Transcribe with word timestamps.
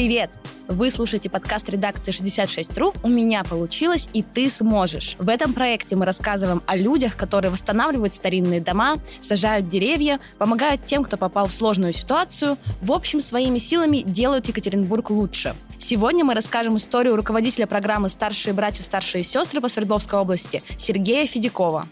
Привет! 0.00 0.30
Вы 0.66 0.90
слушаете 0.90 1.28
подкаст 1.28 1.68
редакции 1.68 2.10
66.ru 2.10 2.96
«У 3.02 3.08
меня 3.08 3.44
получилось, 3.44 4.08
и 4.14 4.22
ты 4.22 4.48
сможешь». 4.48 5.14
В 5.18 5.28
этом 5.28 5.52
проекте 5.52 5.94
мы 5.94 6.06
рассказываем 6.06 6.62
о 6.64 6.74
людях, 6.74 7.18
которые 7.18 7.50
восстанавливают 7.50 8.14
старинные 8.14 8.62
дома, 8.62 8.96
сажают 9.20 9.68
деревья, 9.68 10.18
помогают 10.38 10.86
тем, 10.86 11.04
кто 11.04 11.18
попал 11.18 11.48
в 11.48 11.52
сложную 11.52 11.92
ситуацию, 11.92 12.56
в 12.80 12.92
общем, 12.92 13.20
своими 13.20 13.58
силами 13.58 13.98
делают 13.98 14.48
Екатеринбург 14.48 15.10
лучше. 15.10 15.54
Сегодня 15.78 16.24
мы 16.24 16.32
расскажем 16.32 16.76
историю 16.76 17.14
руководителя 17.14 17.66
программы 17.66 18.08
«Старшие 18.08 18.54
братья, 18.54 18.82
старшие 18.82 19.22
сестры» 19.22 19.60
по 19.60 19.68
Свердловской 19.68 20.18
области 20.18 20.62
Сергея 20.78 21.26
Федякова. 21.26 21.86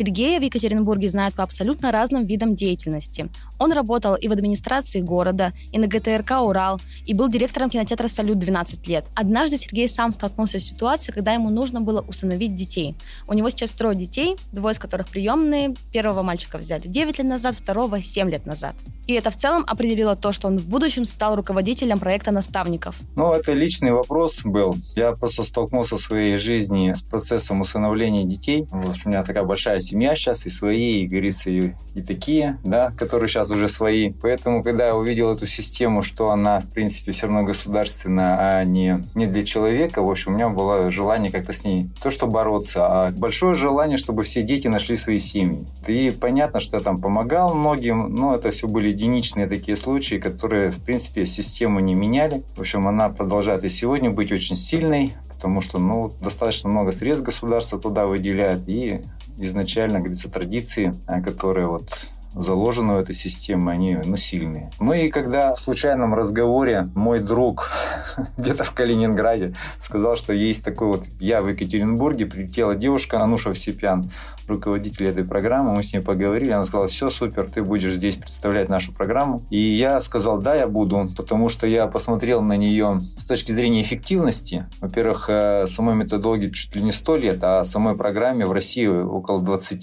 Сергея 0.00 0.40
в 0.40 0.42
Екатеринбурге 0.42 1.10
знают 1.10 1.34
по 1.34 1.42
абсолютно 1.42 1.92
разным 1.92 2.24
видам 2.24 2.56
деятельности. 2.56 3.28
Он 3.58 3.70
работал 3.70 4.14
и 4.14 4.28
в 4.28 4.32
администрации 4.32 5.02
города, 5.02 5.52
и 5.72 5.78
на 5.78 5.88
ГТРК 5.88 6.40
«Урал», 6.40 6.80
и 7.04 7.12
был 7.12 7.28
директором 7.28 7.68
кинотеатра 7.68 8.08
«Салют» 8.08 8.38
12 8.38 8.88
лет. 8.88 9.04
Однажды 9.14 9.58
Сергей 9.58 9.86
сам 9.90 10.14
столкнулся 10.14 10.58
с 10.58 10.62
ситуацией, 10.62 11.12
когда 11.12 11.34
ему 11.34 11.50
нужно 11.50 11.82
было 11.82 12.00
усыновить 12.00 12.54
детей. 12.54 12.94
У 13.28 13.34
него 13.34 13.50
сейчас 13.50 13.72
трое 13.72 13.94
детей, 13.94 14.36
двое 14.52 14.72
из 14.72 14.78
которых 14.78 15.06
приемные. 15.08 15.74
Первого 15.92 16.22
мальчика 16.22 16.56
взяли 16.56 16.88
9 16.88 17.18
лет 17.18 17.26
назад, 17.26 17.54
второго 17.54 18.00
7 18.00 18.30
лет 18.30 18.46
назад. 18.46 18.76
И 19.06 19.12
это 19.12 19.30
в 19.30 19.36
целом 19.36 19.64
определило 19.66 20.16
то, 20.16 20.32
что 20.32 20.48
он 20.48 20.56
в 20.56 20.66
будущем 20.66 21.04
стал 21.04 21.36
руководителем 21.36 21.98
проекта 21.98 22.30
наставников. 22.30 22.96
Ну, 23.16 23.32
это 23.32 23.52
личный 23.52 23.90
вопрос 23.90 24.40
был. 24.44 24.76
Я 24.96 25.12
просто 25.12 25.44
столкнулся 25.44 25.96
в 25.96 26.00
своей 26.00 26.38
жизни 26.38 26.94
с 26.94 27.02
процессом 27.02 27.60
усыновления 27.60 28.24
детей. 28.24 28.66
Вот 28.70 28.96
у 29.04 29.08
меня 29.08 29.22
такая 29.24 29.42
большая 29.44 29.80
семья 29.90 30.14
сейчас, 30.14 30.46
и 30.46 30.50
свои, 30.50 31.02
и, 31.02 31.06
говорится, 31.06 31.50
и, 31.50 31.72
и 31.94 32.02
такие, 32.02 32.58
да, 32.64 32.92
которые 32.96 33.28
сейчас 33.28 33.50
уже 33.50 33.68
свои. 33.68 34.12
Поэтому, 34.22 34.62
когда 34.62 34.86
я 34.86 34.96
увидел 34.96 35.32
эту 35.32 35.46
систему, 35.46 36.02
что 36.02 36.30
она, 36.30 36.60
в 36.60 36.66
принципе, 36.66 37.12
все 37.12 37.26
равно 37.26 37.42
государственная, 37.42 38.60
а 38.60 38.64
не, 38.64 39.04
не 39.14 39.26
для 39.26 39.44
человека, 39.44 40.02
в 40.02 40.10
общем, 40.10 40.32
у 40.32 40.34
меня 40.36 40.48
было 40.48 40.90
желание 40.90 41.32
как-то 41.32 41.52
с 41.52 41.64
ней 41.64 41.88
то, 42.02 42.10
что 42.10 42.26
бороться, 42.26 42.86
а 42.86 43.10
большое 43.10 43.54
желание, 43.54 43.96
чтобы 43.96 44.22
все 44.22 44.42
дети 44.42 44.68
нашли 44.68 44.96
свои 44.96 45.18
семьи. 45.18 45.66
И 45.86 46.10
понятно, 46.10 46.60
что 46.60 46.76
я 46.76 46.82
там 46.82 46.98
помогал 46.98 47.54
многим, 47.54 48.14
но 48.14 48.34
это 48.34 48.50
все 48.50 48.68
были 48.68 48.88
единичные 48.88 49.46
такие 49.46 49.76
случаи, 49.76 50.16
которые, 50.16 50.70
в 50.70 50.82
принципе, 50.82 51.26
систему 51.26 51.80
не 51.80 51.94
меняли. 51.94 52.42
В 52.56 52.60
общем, 52.60 52.86
она 52.86 53.08
продолжает 53.08 53.64
и 53.64 53.68
сегодня 53.68 54.10
быть 54.10 54.32
очень 54.32 54.56
сильной, 54.56 55.14
потому 55.40 55.62
что 55.62 55.78
ну, 55.78 56.12
достаточно 56.20 56.68
много 56.68 56.92
средств 56.92 57.24
государства 57.24 57.78
туда 57.78 58.06
выделяет, 58.06 58.60
и 58.68 59.00
изначально, 59.42 59.98
говорится, 59.98 60.30
традиции, 60.30 60.94
а, 61.06 61.20
которые 61.20 61.66
вот 61.66 61.88
заложены 62.32 62.94
в 62.94 62.98
этой 62.98 63.14
системе, 63.14 63.72
они 63.72 63.98
ну, 64.04 64.16
сильные. 64.16 64.70
Ну 64.80 64.92
и 64.92 65.08
когда 65.08 65.54
в 65.54 65.60
случайном 65.60 66.14
разговоре 66.14 66.88
мой 66.94 67.20
друг 67.20 67.70
где-то 68.36 68.64
в 68.64 68.72
Калининграде 68.72 69.54
сказал, 69.78 70.16
что 70.16 70.32
есть 70.32 70.64
такой 70.64 70.88
вот, 70.88 71.06
я 71.20 71.42
в 71.42 71.48
Екатеринбурге, 71.48 72.26
прилетела 72.26 72.74
девушка 72.74 73.22
Ануша 73.22 73.52
Всепян, 73.52 74.10
руководитель 74.50 75.06
этой 75.06 75.24
программы, 75.24 75.72
мы 75.72 75.82
с 75.82 75.92
ней 75.92 76.00
поговорили, 76.00 76.50
она 76.50 76.64
сказала, 76.64 76.88
все, 76.88 77.08
супер, 77.08 77.48
ты 77.50 77.62
будешь 77.62 77.94
здесь 77.94 78.16
представлять 78.16 78.68
нашу 78.68 78.92
программу. 78.92 79.42
И 79.50 79.58
я 79.58 80.00
сказал, 80.00 80.38
да, 80.38 80.54
я 80.54 80.66
буду, 80.66 81.08
потому 81.16 81.48
что 81.48 81.66
я 81.66 81.86
посмотрел 81.86 82.42
на 82.42 82.56
нее 82.56 83.00
с 83.16 83.24
точки 83.24 83.52
зрения 83.52 83.80
эффективности. 83.80 84.66
Во-первых, 84.80 85.26
э, 85.28 85.66
самой 85.66 85.94
методологии 85.94 86.50
чуть 86.50 86.74
ли 86.74 86.82
не 86.82 86.92
100 86.92 87.16
лет, 87.16 87.38
а 87.42 87.64
самой 87.64 87.96
программе 87.96 88.46
в 88.46 88.52
России 88.52 88.86
около 88.86 89.40
20 89.40 89.80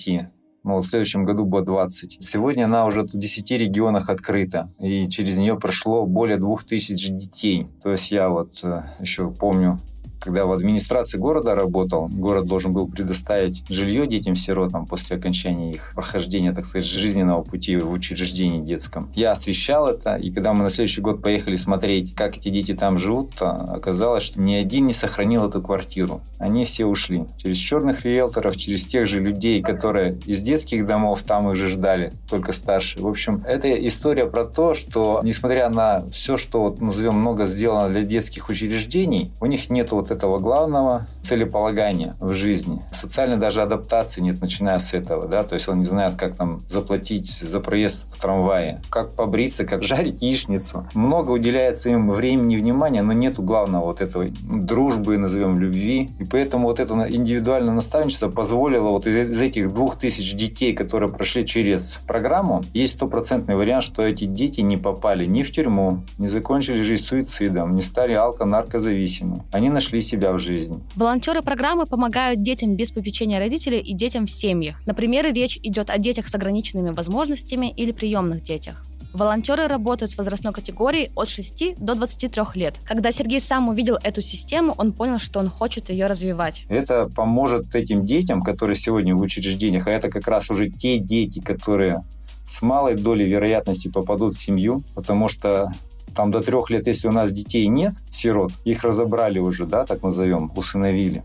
ну, 0.67 0.81
в 0.81 0.85
следующем 0.85 1.23
году 1.23 1.45
будет 1.45 1.66
20. 1.66 2.17
Сегодня 2.22 2.66
она 2.66 2.85
уже 2.85 3.03
в 3.03 3.11
10 3.11 3.51
регионах 3.51 4.09
открыта, 4.09 4.69
и 4.79 5.07
через 5.07 5.38
нее 5.38 5.57
прошло 5.57 6.05
более 6.05 6.38
2000 6.38 7.09
детей. 7.11 7.67
То 7.81 7.91
есть 7.91 8.11
я 8.11 8.29
вот 8.29 8.63
э, 8.63 8.83
еще 9.00 9.31
помню 9.31 9.79
когда 10.19 10.45
в 10.45 10.51
администрации 10.51 11.17
города 11.17 11.55
работал, 11.55 12.07
город 12.11 12.45
должен 12.47 12.73
был 12.73 12.88
предоставить 12.88 13.63
жилье 13.69 14.07
детям-сиротам 14.07 14.85
после 14.85 15.17
окончания 15.17 15.72
их 15.72 15.91
прохождения, 15.95 16.53
так 16.53 16.66
сказать, 16.66 16.88
жизненного 16.88 17.44
пути 17.44 17.78
в 17.78 17.91
учреждении 17.91 18.61
детском. 18.61 19.09
Я 19.16 19.31
освещал 19.31 19.88
это, 19.88 20.16
и 20.16 20.31
когда 20.31 20.53
мы 20.53 20.63
на 20.63 20.69
следующий 20.69 21.01
год 21.01 21.22
поехали 21.22 21.56
смотреть, 21.56 22.16
как 22.16 22.38
эти 22.38 22.50
дети 22.50 22.73
там 22.73 22.97
живут, 22.97 23.31
то 23.35 23.50
оказалось, 23.50 24.23
что 24.23 24.41
ни 24.41 24.53
один 24.53 24.88
не 24.88 24.94
сохранил 24.94 25.47
эту 25.47 25.61
квартиру. 25.61 26.22
Они 26.39 26.66
все 26.66 26.85
ушли. 26.85 27.25
Через 27.38 27.57
черных 27.57 28.06
риэлторов, 28.06 28.57
через 28.57 28.85
тех 28.85 29.07
же 29.07 29.19
людей, 29.19 29.61
которые 29.61 30.17
из 30.25 30.41
детских 30.41 30.85
домов 30.85 31.23
там 31.23 31.50
их 31.51 31.56
же 31.56 31.69
ждали, 31.69 32.13
только 32.29 32.53
старше. 32.53 33.01
В 33.01 33.07
общем, 33.07 33.44
это 33.45 33.67
история 33.88 34.25
про 34.25 34.45
то, 34.45 34.73
что 34.73 35.22
несмотря 35.23 35.69
на 35.69 36.06
все, 36.07 36.38
что, 36.38 36.61
вот, 36.61 36.81
назовем, 36.81 37.16
много 37.16 37.45
сделано 37.45 37.89
для 37.89 38.03
детских 38.03 38.50
учреждений, 38.50 39.31
у 39.39 39.45
них 39.45 39.69
нет 39.69 39.91
вот 39.91 40.06
вот 40.07 40.18
этого 40.18 40.40
главного 40.40 41.07
целеполагания 41.22 42.16
в 42.19 42.34
жизни. 42.34 42.81
Социальной 42.94 43.38
даже 43.38 43.62
адаптации 43.62 44.22
нет, 44.22 44.40
начиная 44.40 44.79
с 44.79 44.94
этого, 44.94 45.28
да, 45.28 45.44
то 45.44 45.56
есть 45.56 45.68
он 45.68 45.79
не 45.79 45.85
знает, 45.85 46.16
как 46.16 46.35
там 46.35 46.62
заплатить 46.68 47.29
за 47.29 47.59
проезд 47.59 48.16
в 48.16 48.22
трамвае, 48.22 48.81
как 48.90 49.12
побриться, 49.12 49.66
как 49.66 49.84
жарить 49.84 50.22
яичницу. 50.22 50.88
Много 50.94 51.31
уделяется 51.31 51.90
им 51.90 52.09
времени 52.09 52.56
и 52.56 52.62
внимания, 52.62 53.01
но 53.01 53.13
нету 53.13 53.41
главного 53.41 53.85
вот 53.85 54.01
этого 54.01 54.25
дружбы, 54.41 55.18
назовем, 55.18 55.59
любви. 55.59 56.09
И 56.19 56.24
поэтому 56.24 56.68
вот 56.68 56.79
это 56.79 56.94
индивидуальное 56.94 57.74
наставничество 57.74 58.29
позволило 58.29 58.89
вот 58.89 59.07
из 59.07 59.41
этих 59.41 59.74
двух 59.74 59.97
тысяч 59.97 60.35
детей, 60.35 60.74
которые 60.74 61.12
прошли 61.12 61.45
через 61.45 62.01
программу, 62.07 62.63
есть 62.74 62.95
стопроцентный 62.95 63.56
вариант, 63.56 63.84
что 63.84 64.03
эти 64.03 64.25
дети 64.25 64.62
не 64.62 64.78
попали 64.78 65.25
ни 65.25 65.44
в 65.44 65.51
тюрьму, 65.51 66.03
не 66.18 66.28
закончили 66.28 66.81
жизнь 66.81 67.03
суицидом, 67.03 67.75
не 67.75 67.81
стали 67.81 68.13
алко-наркозависимы. 68.13 69.44
Они 69.51 69.69
нашли 69.69 69.97
нашли 69.97 70.02
себя 70.02 70.31
в 70.31 70.40
жизни. 70.40 70.80
Волонтеры 70.96 71.41
программы 71.41 71.85
помогают 71.85 72.41
детям 72.41 72.75
без 72.75 72.91
попечения 72.91 73.40
родителей 73.40 73.80
и 73.80 73.94
детям 73.94 74.25
в 74.25 74.30
семьях. 74.30 74.75
Например, 74.85 75.34
речь 75.34 75.58
идет 75.63 75.90
о 75.90 75.97
детях 75.97 76.28
с 76.28 76.35
ограниченными 76.35 76.91
возможностями 76.91 77.74
или 77.78 77.91
приемных 77.91 78.41
детях. 78.41 78.84
Волонтеры 79.13 79.68
работают 79.68 80.12
с 80.12 80.18
возрастной 80.18 80.53
категорией 80.53 81.09
от 81.16 81.30
6 81.30 81.78
до 81.80 81.96
23 81.96 82.44
лет. 82.56 82.75
Когда 82.86 83.12
Сергей 83.12 83.40
сам 83.40 83.69
увидел 83.69 83.97
эту 84.03 84.22
систему, 84.22 84.75
он 84.78 84.91
понял, 84.91 85.19
что 85.19 85.40
он 85.40 85.50
хочет 85.50 85.90
ее 85.90 86.07
развивать. 86.07 86.66
Это 86.69 87.09
поможет 87.16 87.74
этим 87.74 88.06
детям, 88.06 88.41
которые 88.41 88.75
сегодня 88.75 89.16
в 89.16 89.22
учреждениях, 89.22 89.88
а 89.88 89.91
это 89.91 90.09
как 90.09 90.28
раз 90.28 90.52
уже 90.52 90.69
те 90.69 91.00
дети, 91.00 91.40
которые 91.40 92.03
с 92.46 92.62
малой 92.62 92.96
долей 92.96 93.25
вероятности 93.25 93.90
попадут 93.90 94.34
в 94.34 94.38
семью, 94.38 94.84
потому 94.94 95.30
что 95.30 95.72
там 96.17 96.31
до 96.31 96.41
трех 96.41 96.72
лет, 96.72 96.88
если 96.88 97.07
у 97.07 97.11
нас 97.11 97.31
детей 97.31 97.67
нет, 97.67 97.94
сирот, 98.09 98.51
их 98.66 98.83
разобрали 98.83 99.38
уже, 99.38 99.66
да, 99.66 99.85
так 99.85 100.01
назовем, 100.01 100.51
усыновили 100.55 101.22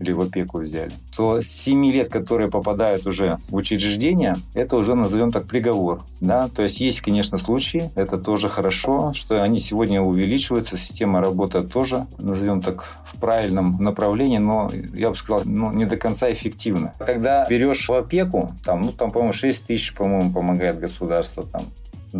или 0.00 0.12
в 0.12 0.20
опеку 0.20 0.60
взяли, 0.60 0.90
то 1.16 1.40
с 1.40 1.46
7 1.46 1.86
лет, 1.86 2.10
которые 2.10 2.50
попадают 2.50 3.06
уже 3.06 3.38
в 3.48 3.54
учреждение, 3.54 4.34
это 4.52 4.76
уже 4.76 4.94
назовем 4.94 5.32
так 5.32 5.46
приговор. 5.46 6.02
Да? 6.20 6.48
То 6.48 6.62
есть 6.62 6.80
есть, 6.80 7.00
конечно, 7.00 7.38
случаи, 7.38 7.90
это 7.94 8.18
тоже 8.18 8.48
хорошо, 8.48 9.12
что 9.14 9.42
они 9.42 9.60
сегодня 9.60 10.02
увеличиваются, 10.02 10.76
система 10.76 11.20
работает 11.20 11.72
тоже, 11.72 12.06
назовем 12.18 12.60
так, 12.60 12.84
в 13.04 13.18
правильном 13.20 13.76
направлении, 13.80 14.38
но 14.38 14.70
я 14.94 15.10
бы 15.10 15.16
сказал, 15.16 15.42
ну, 15.44 15.72
не 15.72 15.86
до 15.86 15.96
конца 15.96 16.30
эффективно. 16.30 16.92
Когда 16.98 17.46
берешь 17.48 17.88
в 17.88 17.92
опеку, 17.92 18.50
там, 18.64 18.82
ну, 18.82 18.92
там, 18.92 19.10
по-моему, 19.10 19.32
6 19.32 19.66
тысяч, 19.68 19.94
по-моему, 19.94 20.32
помогает 20.32 20.78
государство 20.78 21.44
там, 21.44 21.62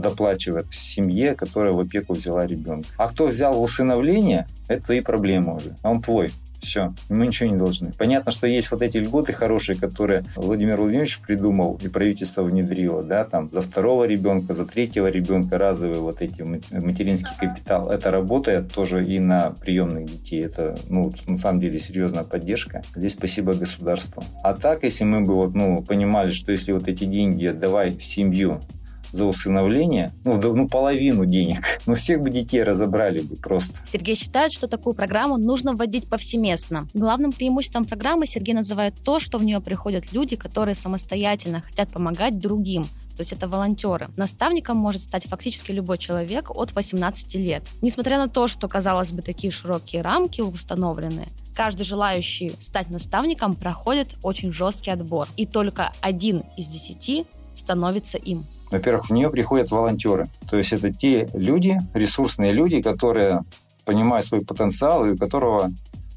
доплачивает 0.00 0.66
семье, 0.72 1.34
которая 1.34 1.72
в 1.72 1.81
опеку 1.81 2.15
взяла 2.15 2.47
ребенка. 2.47 2.88
А 2.97 3.09
кто 3.09 3.27
взял 3.27 3.55
в 3.55 3.62
усыновление, 3.62 4.46
это 4.69 4.93
и 4.94 5.00
проблема 5.00 5.55
уже. 5.55 5.76
Он 5.82 6.02
твой. 6.02 6.31
Все, 6.61 6.94
мы 7.11 7.26
ничего 7.26 7.50
не 7.50 7.58
должны. 7.58 7.93
Понятно, 7.93 8.32
что 8.32 8.46
есть 8.46 8.70
вот 8.70 8.81
эти 8.81 8.96
льготы 8.96 9.35
хорошие, 9.35 9.79
которые 9.79 10.25
Владимир 10.35 10.81
Владимирович 10.81 11.19
придумал 11.19 11.79
и 11.82 11.88
правительство 11.88 12.43
внедрило, 12.43 13.02
да, 13.02 13.25
там 13.25 13.50
за 13.52 13.61
второго 13.61 14.05
ребенка, 14.05 14.55
за 14.55 14.64
третьего 14.64 15.08
ребенка 15.08 15.58
разовые 15.58 16.00
вот 16.00 16.23
эти 16.23 16.40
материнский 16.40 17.35
капитал. 17.38 17.90
Это 17.90 18.11
работает 18.11 18.73
тоже 18.73 19.05
и 19.05 19.19
на 19.19 19.50
приемных 19.50 20.06
детей. 20.06 20.43
Это, 20.43 20.75
ну, 20.88 21.12
на 21.26 21.37
самом 21.37 21.61
деле 21.61 21.79
серьезная 21.79 22.25
поддержка. 22.25 22.82
Здесь 22.97 23.12
спасибо 23.12 23.52
государству. 23.52 24.25
А 24.43 24.55
так, 24.55 24.85
если 24.85 25.05
мы 25.05 25.20
бы 25.20 25.35
вот, 25.35 25.55
ну, 25.55 25.82
понимали, 25.82 26.32
что 26.32 26.50
если 26.50 26.73
вот 26.73 26.88
эти 26.88 27.05
деньги 27.05 27.44
отдавай 27.44 27.93
в 27.93 28.02
семью, 28.02 28.62
за 29.14 29.25
усыновление, 29.25 30.12
ну, 30.25 30.40
ну, 30.40 30.69
половину 30.69 31.25
денег. 31.25 31.58
Ну, 31.87 31.94
всех 31.94 32.22
бы 32.22 32.31
детей 32.31 32.62
разобрали 32.62 33.20
бы 33.20 33.37
просто. 33.37 33.75
Сергей 33.93 34.16
считает, 34.16 34.52
что 34.52 34.69
такую 34.69 34.94
программу 34.94 35.37
нужно 35.37 35.75
вводить 35.75 36.08
повсеместно. 36.08 36.88
Главным 36.94 37.32
преимуществом 37.32 37.84
программы 37.84 38.26
Сергей 38.26 38.55
называет 38.55 38.94
то, 39.05 39.20
что 39.20 39.37
в 39.37 39.44
нее 39.44 39.61
приходят 39.61 40.12
люди, 40.12 40.37
которые 40.37 40.75
самостоятельно 40.75 41.61
хотят 41.61 41.90
помогать 41.90 42.38
другим, 42.38 42.84
то 43.16 43.20
есть 43.20 43.32
это 43.32 43.49
волонтеры. 43.49 44.08
Наставником 44.16 44.76
может 44.76 45.02
стать 45.02 45.26
фактически 45.26 45.70
любой 45.70 45.99
человек 45.99 46.50
от 46.50 46.72
18 46.72 47.34
лет. 47.37 47.62
Несмотря 47.81 48.19
на 48.19 48.28
то, 48.28 48.49
что, 48.49 48.66
казалось 48.66 49.12
бы, 49.12 49.22
такие 49.22 49.52
широкие 49.52 50.02
рамки 50.02 50.40
установлены, 50.40 51.28
каждый 51.55 51.84
желающий 51.84 52.55
стать 52.58 52.90
наставником 52.90 53.55
проходит 53.55 54.16
очень 54.22 54.52
жесткий 54.52 54.90
отбор. 54.90 55.28
И 55.37 55.46
только 55.46 55.93
один 56.00 56.43
из 56.56 56.66
десяти 56.66 57.26
становится 57.55 58.19
им. 58.19 58.44
Во-первых, 58.75 59.06
в 59.06 59.12
нее 59.12 59.31
приходят 59.31 59.71
волонтеры. 59.71 60.26
То 60.50 60.59
есть 60.59 60.73
это 60.73 60.93
те 60.93 61.29
люди, 61.32 61.79
ресурсные 61.94 62.53
люди, 62.53 62.82
которые 62.82 63.43
понимают 63.85 64.26
свой 64.26 64.41
потенциал 64.41 65.06
и 65.06 65.11
у 65.12 65.17
которого 65.17 65.71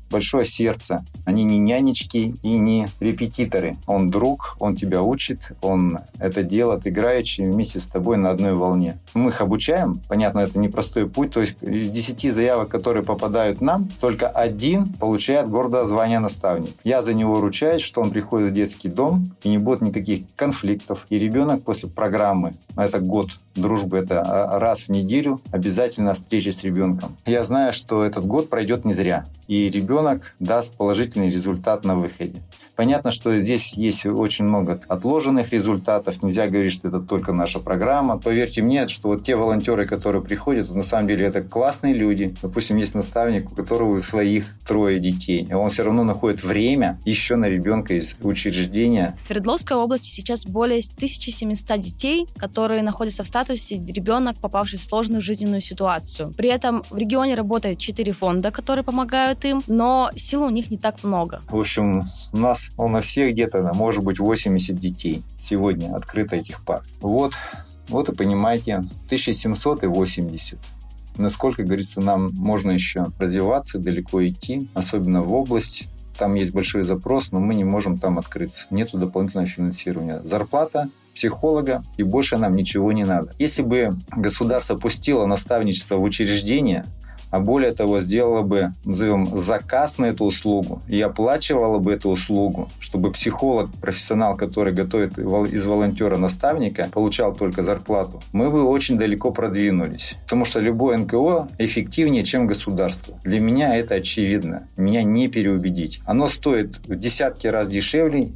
большое 0.09 0.45
сердце. 0.45 1.06
Они 1.25 1.44
не 1.44 1.57
нянечки 1.57 2.36
и 2.42 2.57
не 2.57 2.88
репетиторы. 3.00 3.75
Он 3.86 4.09
друг, 4.09 4.56
он 4.59 4.75
тебя 4.75 5.01
учит, 5.01 5.51
он 5.62 6.00
это 6.19 6.44
делает 6.44 6.88
играючи 6.88 7.42
вместе 7.42 7.80
с 7.80 7.88
тобой 7.88 8.18
на 8.18 8.30
одной 8.30 8.54
волне. 8.54 8.98
Мы 9.13 9.30
их 9.30 9.42
обучаем. 9.42 10.00
Понятно, 10.07 10.39
это 10.39 10.59
непростой 10.59 11.07
путь. 11.07 11.31
То 11.31 11.42
есть 11.42 11.62
из 11.62 11.92
10 11.92 12.33
заявок, 12.33 12.69
которые 12.69 13.04
попадают 13.04 13.62
нам, 13.62 13.89
только 14.00 14.27
один 14.27 14.94
получает 14.94 15.50
гордое 15.50 15.86
звание 15.86 16.19
наставник. 16.19 16.75
Я 16.83 17.01
за 17.01 17.13
него 17.13 17.39
ручаюсь, 17.39 17.81
что 17.81 18.01
он 18.01 18.12
приходит 18.12 18.51
в 18.51 18.54
детский 18.54 18.89
дом 18.89 19.31
и 19.44 19.50
не 19.50 19.57
будет 19.57 19.81
никаких 19.81 20.24
конфликтов. 20.36 21.06
И 21.09 21.19
ребенок 21.19 21.63
после 21.63 21.89
программы, 21.89 22.54
это 22.75 23.00
год 23.00 23.31
дружбы, 23.56 23.98
это 23.98 24.24
раз 24.54 24.83
в 24.83 24.89
неделю 24.89 25.42
обязательно 25.51 26.13
встреча 26.13 26.51
с 26.51 26.63
ребенком. 26.63 27.15
Я 27.25 27.44
знаю, 27.44 27.74
что 27.74 28.04
этот 28.04 28.25
год 28.25 28.50
пройдет 28.50 28.86
не 28.86 28.94
зря. 28.94 29.25
И 29.48 29.69
ребенок 29.69 29.96
ребенок 29.97 30.35
даст 30.39 30.77
положительный 30.77 31.29
результат 31.29 31.83
на 31.83 31.95
выходе. 31.95 32.35
Понятно, 32.75 33.09
что 33.09 33.39
здесь 33.39 33.73
есть 33.73 34.05
очень 34.05 34.45
много 34.45 34.79
отложенных 34.88 35.51
результатов. 35.51 36.21
Нельзя 36.21 36.45
говорить, 36.47 36.73
что 36.73 36.89
это 36.89 36.99
только 36.99 37.33
наша 37.33 37.57
программа. 37.57 38.19
Поверьте 38.19 38.61
мне, 38.61 38.88
что 38.88 39.09
вот 39.09 39.23
те 39.23 39.35
волонтеры, 39.35 39.88
которые 39.88 40.21
приходят, 40.21 40.69
на 40.69 40.83
самом 40.83 41.07
деле 41.07 41.25
это 41.25 41.41
классные 41.41 41.95
люди. 41.95 42.35
Допустим, 42.44 42.77
есть 42.77 42.94
наставник, 42.94 43.51
у 43.51 43.55
которого 43.55 43.99
своих 44.01 44.45
трое 44.67 44.99
детей. 44.99 45.47
И 45.49 45.53
он 45.53 45.71
все 45.71 45.83
равно 45.83 46.03
находит 46.03 46.44
время 46.44 46.99
еще 47.03 47.35
на 47.35 47.45
ребенка 47.45 47.95
из 47.95 48.15
учреждения. 48.21 49.15
В 49.17 49.21
Свердловской 49.21 49.75
области 49.75 50.09
сейчас 50.09 50.45
более 50.45 50.81
1700 50.95 51.79
детей, 51.79 52.27
которые 52.38 52.83
находятся 52.83 53.23
в 53.23 53.27
статусе 53.27 53.77
ребенок, 53.77 54.35
попавший 54.38 54.77
в 54.77 54.83
сложную 54.83 55.21
жизненную 55.21 55.61
ситуацию. 55.61 56.31
При 56.38 56.49
этом 56.49 56.83
в 56.91 56.97
регионе 56.97 57.33
работает 57.33 57.79
4 57.79 58.11
фонда, 58.11 58.51
которые 58.51 58.83
помогают 58.83 59.44
им, 59.45 59.63
но 59.65 59.86
сил 60.15 60.43
у 60.43 60.49
них 60.49 60.71
не 60.71 60.77
так 60.77 61.03
много. 61.03 61.41
В 61.49 61.57
общем, 61.57 62.03
у 62.33 62.37
нас 62.37 62.69
у 62.77 62.87
нас 62.87 63.05
всех 63.05 63.33
где-то, 63.33 63.71
может 63.73 64.03
быть, 64.03 64.19
80 64.19 64.75
детей 64.75 65.23
сегодня 65.37 65.95
открыто 65.95 66.35
этих 66.35 66.63
пар. 66.63 66.81
Вот, 67.01 67.33
вот 67.89 68.09
и 68.09 68.15
понимаете, 68.15 68.75
1780 68.75 70.57
насколько, 71.17 71.63
говорится, 71.63 72.01
нам 72.01 72.29
можно 72.35 72.71
еще 72.71 73.07
развиваться, 73.17 73.79
далеко 73.79 74.25
идти, 74.25 74.69
особенно 74.73 75.21
в 75.21 75.33
область. 75.33 75.87
Там 76.17 76.33
есть 76.33 76.53
большой 76.53 76.83
запрос, 76.83 77.31
но 77.31 77.39
мы 77.39 77.53
не 77.53 77.63
можем 77.63 77.97
там 77.97 78.17
открыться. 78.17 78.67
Нету 78.71 78.97
дополнительного 78.97 79.47
финансирования. 79.47 80.21
Зарплата 80.23 80.89
психолога, 81.13 81.83
и 81.97 82.03
больше 82.03 82.37
нам 82.37 82.53
ничего 82.55 82.91
не 82.91 83.03
надо. 83.03 83.33
Если 83.39 83.63
бы 83.63 83.89
государство 84.15 84.75
пустило 84.75 85.25
наставничество 85.25 85.97
в 85.97 86.03
учреждение, 86.03 86.85
а 87.31 87.39
более 87.39 87.71
того, 87.71 88.00
сделала 88.00 88.41
бы, 88.41 88.71
назовем, 88.85 89.38
заказ 89.38 89.97
на 89.97 90.06
эту 90.06 90.25
услугу 90.25 90.81
и 90.88 91.01
оплачивала 91.01 91.79
бы 91.79 91.94
эту 91.94 92.09
услугу, 92.09 92.69
чтобы 92.79 93.12
психолог, 93.12 93.71
профессионал, 93.81 94.35
который 94.35 94.74
готовит 94.74 95.18
из 95.18 95.65
волонтера 95.65 96.18
наставника, 96.18 96.89
получал 96.91 97.33
только 97.33 97.63
зарплату, 97.63 98.21
мы 98.31 98.50
бы 98.50 98.63
очень 98.63 98.97
далеко 98.97 99.31
продвинулись. 99.31 100.15
Потому 100.24 100.45
что 100.45 100.59
любое 100.59 100.97
НКО 100.97 101.50
эффективнее, 101.57 102.24
чем 102.24 102.47
государство. 102.47 103.19
Для 103.24 103.39
меня 103.39 103.75
это 103.75 103.95
очевидно. 103.95 104.68
Меня 104.77 105.03
не 105.03 105.27
переубедить. 105.27 106.01
Оно 106.06 106.27
стоит 106.27 106.77
в 106.88 106.95
десятки 106.95 107.47
раз 107.47 107.68
дешевле, 107.68 108.31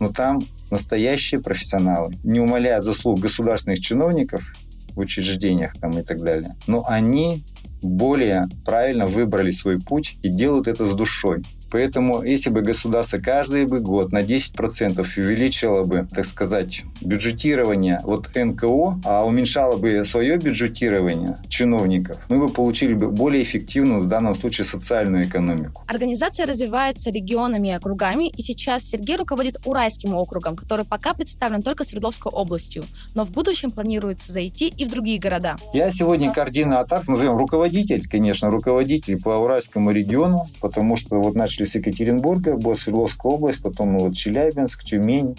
но 0.00 0.08
там 0.08 0.42
настоящие 0.70 1.40
профессионалы. 1.40 2.12
Не 2.24 2.40
умаляя 2.40 2.80
заслуг 2.80 3.20
государственных 3.20 3.80
чиновников, 3.80 4.42
в 4.94 4.98
учреждениях 4.98 5.72
там 5.80 5.98
и 5.98 6.02
так 6.02 6.22
далее. 6.22 6.56
Но 6.66 6.84
они 6.86 7.44
более 7.82 8.48
правильно 8.64 9.06
выбрали 9.06 9.50
свой 9.50 9.80
путь 9.80 10.16
и 10.22 10.28
делают 10.28 10.68
это 10.68 10.86
с 10.86 10.94
душой. 10.94 11.42
Поэтому, 11.72 12.22
если 12.22 12.50
бы 12.50 12.60
государство 12.60 13.16
каждый 13.16 13.64
бы 13.64 13.80
год 13.80 14.12
на 14.12 14.22
10% 14.22 15.00
увеличило 15.16 15.84
бы, 15.84 16.06
так 16.14 16.26
сказать, 16.26 16.82
бюджетирование 17.00 18.00
вот 18.04 18.28
НКО, 18.34 19.00
а 19.04 19.24
уменьшало 19.24 19.78
бы 19.78 20.04
свое 20.04 20.36
бюджетирование 20.36 21.38
чиновников, 21.48 22.18
мы 22.28 22.38
бы 22.38 22.50
получили 22.50 22.92
бы 22.92 23.10
более 23.10 23.42
эффективную 23.42 24.02
в 24.02 24.08
данном 24.08 24.34
случае 24.34 24.66
социальную 24.66 25.24
экономику. 25.24 25.82
Организация 25.86 26.44
развивается 26.44 27.10
регионами 27.10 27.68
и 27.68 27.72
округами, 27.72 28.28
и 28.28 28.42
сейчас 28.42 28.82
Сергей 28.84 29.16
руководит 29.16 29.60
Уральским 29.64 30.14
округом, 30.14 30.56
который 30.56 30.84
пока 30.84 31.14
представлен 31.14 31.62
только 31.62 31.84
Свердловской 31.84 32.30
областью, 32.30 32.84
но 33.14 33.24
в 33.24 33.32
будущем 33.32 33.70
планируется 33.70 34.30
зайти 34.30 34.68
и 34.68 34.84
в 34.84 34.90
другие 34.90 35.18
города. 35.18 35.56
Я 35.72 35.90
сегодня 35.90 36.30
координатор, 36.32 37.08
назовем 37.08 37.38
руководитель, 37.38 38.06
конечно, 38.06 38.50
руководитель 38.50 39.18
по 39.18 39.30
Уральскому 39.38 39.90
региону, 39.90 40.46
потому 40.60 40.96
что 40.96 41.18
вот 41.18 41.34
начали 41.34 41.61
Екатеринбурга, 41.74 42.56
была 42.56 42.76
Свердловская 42.76 43.32
область, 43.32 43.62
потом 43.62 43.98
вот 43.98 44.14
Челябинск, 44.14 44.84
Тюмень, 44.84 45.36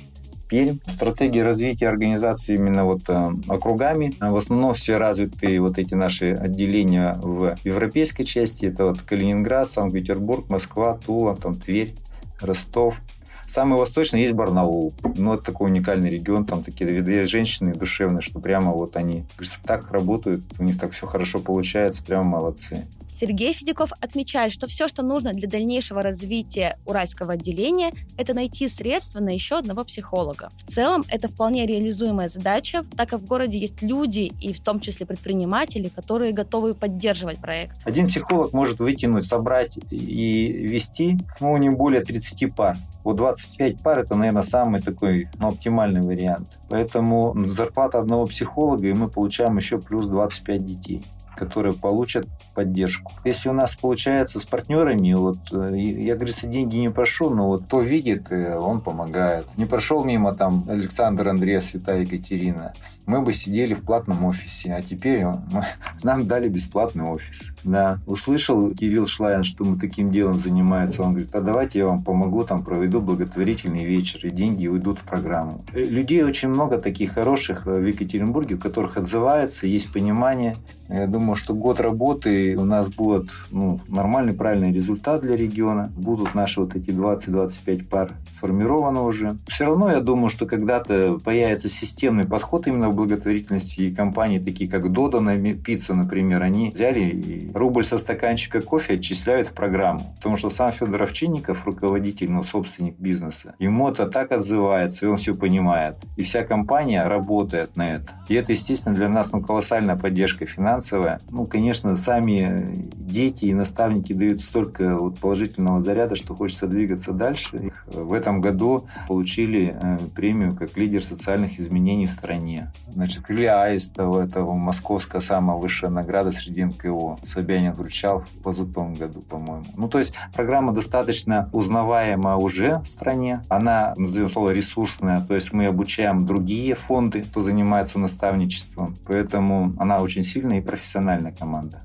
Пермь. 0.50 0.78
Стратегия 0.86 1.44
развития 1.44 1.88
организации 1.88 2.56
именно 2.56 2.86
вот 2.86 3.02
э, 3.08 3.28
округами. 3.48 4.14
В 4.20 4.36
основном 4.36 4.74
все 4.74 4.98
развиты 4.98 5.60
вот 5.60 5.78
эти 5.80 5.96
наши 5.96 6.34
отделения 6.34 7.18
в 7.22 7.56
европейской 7.64 8.24
части. 8.24 8.68
Это 8.68 8.86
вот 8.86 9.02
Калининград, 9.02 9.70
Санкт-Петербург, 9.70 10.50
Москва, 10.50 11.00
Тула, 11.04 11.36
там 11.36 11.56
Тверь, 11.56 11.94
Ростов. 12.40 13.02
Самый 13.48 13.78
восточный 13.78 14.22
есть 14.22 14.34
Барнаул. 14.34 14.94
Ну, 15.16 15.34
это 15.34 15.44
такой 15.44 15.70
уникальный 15.70 16.10
регион, 16.10 16.46
там 16.46 16.64
такие 16.64 17.02
две 17.02 17.24
женщины 17.24 17.74
душевные, 17.74 18.22
что 18.22 18.40
прямо 18.40 18.72
вот 18.72 18.96
они 18.96 19.26
говорится, 19.36 19.60
так 19.64 19.92
работают, 19.92 20.44
у 20.60 20.64
них 20.64 20.80
так 20.80 20.92
все 20.92 21.08
хорошо 21.08 21.40
получается, 21.40 22.04
прямо 22.04 22.24
молодцы. 22.24 22.86
Сергей 23.14 23.54
Федяков 23.54 23.92
отмечает, 24.02 24.52
что 24.52 24.68
все, 24.68 24.88
что 24.88 25.04
нужно 25.04 25.34
для 25.34 25.48
дальнейшего 25.48 26.02
развития 26.02 26.78
уральского 26.86 27.34
отделения, 27.34 27.92
это 28.18 28.34
найти 28.34 28.68
средства 28.68 29.20
на 29.20 29.30
еще 29.30 29.60
одного 29.60 29.84
психолога. 29.84 30.50
В 30.58 30.72
целом, 30.72 31.06
это 31.08 31.28
вполне 31.28 31.66
реализуемая 31.68 32.28
задача, 32.28 32.84
так 32.98 33.10
как 33.10 33.22
в 33.22 33.26
городе 33.26 33.58
есть 33.60 33.82
люди, 33.82 34.32
и 34.42 34.52
в 34.52 34.60
том 34.62 34.80
числе 34.80 35.06
предприниматели, 35.06 35.90
которые 35.90 36.34
готовы 36.34 36.74
поддерживать 36.74 37.38
проект. 37.38 37.78
Один 37.86 38.08
психолог 38.08 38.52
может 38.52 38.80
вытянуть, 38.80 39.26
собрать 39.26 39.78
и 39.92 40.68
вести, 40.68 41.18
ну, 41.40 41.56
не 41.58 41.70
более 41.70 42.02
30 42.02 42.54
пар. 42.54 42.76
Вот 43.04 43.20
25 43.34 43.84
пар– 43.84 44.00
это, 44.00 44.16
наверное, 44.16 44.44
самый 44.44 44.82
такой 44.82 45.28
ну, 45.40 45.50
оптимальный 45.50 46.02
вариант. 46.02 46.60
Поэтому 46.70 47.34
зарплата 47.48 48.00
одного 48.00 48.26
психолога, 48.26 48.88
и 48.88 48.94
мы 48.94 49.08
получаем 49.08 49.58
еще 49.58 49.80
плюс 49.80 50.08
25 50.08 50.66
детей 50.66 51.04
которые 51.36 51.74
получат 51.74 52.28
поддержку. 52.56 53.12
Если 53.24 53.50
у 53.50 53.54
нас 53.54 53.76
получается 53.76 54.40
с 54.40 54.46
партнерами, 54.46 55.14
вот 55.14 55.38
э, 55.52 55.78
я, 55.78 56.16
говорится, 56.16 56.48
деньги 56.48 56.78
не 56.78 56.90
прошу, 56.90 57.30
но 57.30 57.48
вот 57.48 57.64
кто 57.64 57.82
видит, 57.82 58.32
э, 58.32 58.58
он 58.58 58.82
помогает. 58.82 59.48
Не 59.58 59.66
прошел 59.66 60.04
мимо 60.04 60.34
там 60.34 60.66
Александр, 60.70 61.28
Андрей, 61.28 61.62
Святая 61.62 62.02
Екатерина, 62.02 62.74
мы 63.06 63.22
бы 63.22 63.34
сидели 63.34 63.74
в 63.74 63.84
платном 63.84 64.24
офисе, 64.26 64.74
а 64.74 64.82
теперь 64.82 65.26
мы, 65.52 65.64
нам 66.04 66.26
дали 66.26 66.48
бесплатный 66.48 67.06
офис. 67.06 67.52
Да. 67.64 68.00
Услышал 68.06 68.74
Кирилл 68.74 69.06
Шлайн, 69.06 69.44
что 69.44 69.66
мы 69.66 69.78
таким 69.78 70.12
делом 70.12 70.40
занимается, 70.40 71.04
он 71.04 71.12
говорит, 71.12 71.34
а 71.36 71.42
давайте 71.42 71.80
я 71.80 71.88
вам 71.88 72.04
помогу, 72.04 72.44
там 72.44 72.64
проведу 72.64 73.02
благотворительный 73.02 73.84
вечер, 73.84 74.26
и 74.26 74.30
деньги 74.30 74.68
уйдут 74.68 75.00
в 75.00 75.04
программу. 75.04 75.64
Э, 75.74 75.84
людей 75.84 76.24
очень 76.24 76.50
много 76.50 76.78
таких 76.78 77.14
хороших 77.14 77.66
в 77.66 77.86
Екатеринбурге, 77.86 78.56
у 78.56 78.60
которых 78.60 78.98
отзывается, 78.98 79.68
есть 79.68 79.92
понимание. 79.92 80.56
Я 80.90 81.08
думаю, 81.08 81.33
что 81.36 81.54
год 81.54 81.80
работы 81.80 82.56
у 82.58 82.66
нас 82.66 82.88
будет 82.88 83.30
ну, 83.52 83.80
нормальный, 83.88 84.34
правильный 84.34 84.74
результат 84.74 85.22
для 85.22 85.36
региона. 85.36 85.92
Будут 85.96 86.36
наши 86.36 86.62
вот 86.62 86.76
эти 86.76 86.90
20-25 86.90 87.88
пар 87.88 88.12
сформированы 88.32 89.02
уже. 89.02 89.38
Все 89.48 89.66
равно 89.66 89.92
я 89.92 90.00
думаю, 90.00 90.30
что 90.30 90.46
когда-то 90.46 91.18
появится 91.24 91.70
системный 91.70 92.26
подход 92.26 92.68
именно 92.68 92.90
в 92.90 92.96
благотворительности. 92.96 93.82
И 93.82 93.94
компании, 93.94 94.40
такие 94.40 94.70
как 94.70 94.92
Додана 94.92 95.38
Пицца, 95.56 95.94
например, 95.94 96.42
они 96.44 96.70
взяли 96.70 97.02
и 97.02 97.52
рубль 97.54 97.84
со 97.84 97.98
стаканчика 97.98 98.62
кофе 98.62 98.96
отчисляют 98.96 99.48
в 99.48 99.54
программу. 99.54 100.14
Потому 100.16 100.38
что 100.38 100.50
сам 100.50 100.72
Федор 100.72 101.04
Овчинников, 101.04 101.66
руководитель, 101.66 102.32
ну, 102.32 102.44
собственник 102.44 102.98
бизнеса, 103.00 103.56
ему 103.60 103.90
это 103.90 104.08
так 104.08 104.32
отзывается, 104.32 105.06
и 105.06 105.10
он 105.10 105.18
все 105.18 105.34
понимает. 105.34 105.96
И 106.16 106.24
вся 106.24 106.44
компания 106.44 107.04
работает 107.04 107.76
на 107.78 107.96
это. 107.96 108.12
И 108.28 108.36
это, 108.36 108.52
естественно, 108.52 108.96
для 108.96 109.10
нас 109.10 109.32
ну, 109.32 109.42
колоссальная 109.42 109.96
поддержка 109.96 110.46
финансовая. 110.46 111.13
Ну, 111.30 111.46
конечно, 111.46 111.96
сами 111.96 112.74
дети 112.96 113.46
и 113.46 113.54
наставники 113.54 114.14
дают 114.14 114.42
столько 114.42 114.98
вот 114.98 115.20
положительного 115.20 115.82
заряда, 115.82 116.16
что 116.16 116.36
хочется 116.36 116.68
двигаться 116.68 117.14
дальше. 117.14 117.72
В 117.88 118.14
этом 118.14 118.42
году 118.42 118.86
получили 119.08 119.76
э, 119.80 119.98
премию 120.16 120.56
как 120.56 120.78
лидер 120.78 121.04
социальных 121.04 121.60
изменений 121.60 122.06
в 122.06 122.12
стране. 122.12 122.72
Значит, 122.90 123.24
Крылья 123.24 123.62
Аистова, 123.62 124.24
это 124.24 124.44
московская 124.44 125.22
самая 125.22 125.58
высшая 125.58 125.90
награда 125.90 126.32
среди 126.32 126.64
НКО. 126.64 127.20
Собянин 127.22 127.74
вручал 127.74 128.20
в 128.20 128.44
позатом 128.44 128.94
году, 128.94 129.22
по-моему. 129.22 129.66
Ну, 129.78 129.88
то 129.88 130.00
есть 130.00 130.14
программа 130.34 130.74
достаточно 130.74 131.50
узнаваема 131.54 132.38
уже 132.38 132.80
в 132.80 132.88
стране. 132.88 133.42
Она, 133.50 133.94
назовем 133.98 134.30
слово, 134.30 134.52
ресурсная. 134.52 135.22
То 135.22 135.36
есть 135.36 135.54
мы 135.54 135.66
обучаем 135.66 136.26
другие 136.26 136.76
фонды, 136.76 137.24
кто 137.24 137.42
занимается 137.42 138.00
наставничеством. 138.00 138.96
Поэтому 139.06 139.74
она 139.80 140.00
очень 140.00 140.24
сильная 140.24 140.60
и 140.60 140.62
профессиональная 141.04 141.32
команда. 141.34 141.82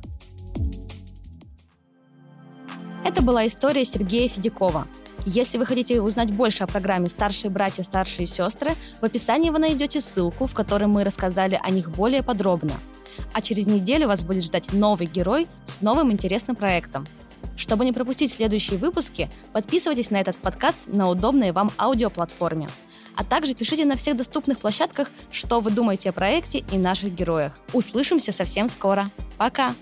Это 3.05 3.23
была 3.23 3.47
история 3.47 3.85
Сергея 3.85 4.29
Федякова. 4.29 4.87
Если 5.27 5.59
вы 5.59 5.67
хотите 5.67 6.01
узнать 6.01 6.33
больше 6.33 6.65
о 6.65 6.67
программе 6.67 7.09
«Старшие 7.09 7.51
братья, 7.51 7.83
старшие 7.83 8.27
сестры», 8.27 8.71
в 9.01 9.05
описании 9.05 9.51
вы 9.51 9.59
найдете 9.59 10.01
ссылку, 10.01 10.47
в 10.47 10.55
которой 10.55 10.87
мы 10.87 11.05
рассказали 11.05 11.61
о 11.63 11.71
них 11.71 11.91
более 11.91 12.23
подробно. 12.23 12.75
А 13.35 13.43
через 13.43 13.67
неделю 13.67 14.07
вас 14.07 14.23
будет 14.23 14.45
ждать 14.45 14.73
новый 14.73 15.07
герой 15.07 15.49
с 15.65 15.81
новым 15.81 16.13
интересным 16.13 16.55
проектом. 16.57 17.07
Чтобы 17.57 17.85
не 17.85 17.93
пропустить 17.93 18.33
следующие 18.33 18.79
выпуски, 18.79 19.29
подписывайтесь 19.53 20.11
на 20.11 20.21
этот 20.21 20.37
подкаст 20.37 20.87
на 20.87 21.09
удобной 21.09 21.51
вам 21.51 21.73
аудиоплатформе. 21.77 22.69
А 23.19 23.25
также 23.25 23.55
пишите 23.55 23.85
на 23.85 23.97
всех 23.97 24.17
доступных 24.17 24.61
площадках, 24.61 25.11
что 25.33 25.59
вы 25.59 25.73
думаете 25.73 26.11
о 26.11 26.13
проекте 26.13 26.65
и 26.71 26.79
наших 26.79 27.13
героях. 27.13 27.53
Услышимся 27.73 28.31
совсем 28.31 28.69
скоро. 28.69 29.11
Пока! 29.37 29.75